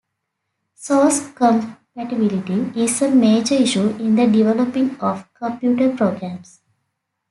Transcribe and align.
Source 0.73 1.31
compatibility 1.33 2.71
is 2.75 3.03
a 3.03 3.11
major 3.11 3.53
issue 3.53 3.89
in 3.97 4.15
the 4.15 4.25
developing 4.25 4.99
of 4.99 5.31
computer 5.35 5.95
programs. 5.95 6.61